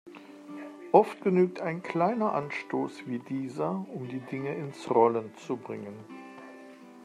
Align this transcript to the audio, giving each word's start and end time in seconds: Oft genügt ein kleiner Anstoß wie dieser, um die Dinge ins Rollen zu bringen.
Oft 0.93 1.21
genügt 1.21 1.61
ein 1.61 1.83
kleiner 1.83 2.33
Anstoß 2.33 3.05
wie 3.05 3.19
dieser, 3.19 3.85
um 3.93 4.07
die 4.09 4.17
Dinge 4.21 4.55
ins 4.55 4.89
Rollen 4.89 5.31
zu 5.37 5.57
bringen. 5.57 5.93